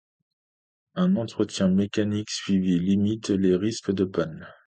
[0.95, 4.47] Un entretien mécanique suivi limite les risques de panne.